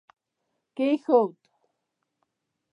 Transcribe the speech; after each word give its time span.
کښېښود 0.75 1.31